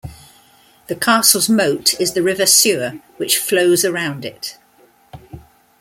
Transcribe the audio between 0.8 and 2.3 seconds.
The castle's moat is the